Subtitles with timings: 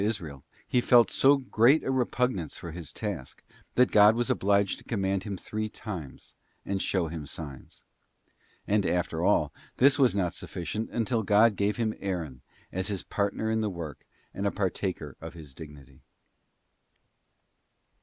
[0.03, 3.43] Israel, he felt so great a repugnance for his task,
[3.75, 6.33] that God————— was obliged to command him three times,
[6.65, 7.85] and show him signs.
[8.65, 12.41] And after all, this was not sufficient until God gave him Aaron,
[12.71, 14.03] as his partner in the work,
[14.33, 16.01] and a partaker of his dignity.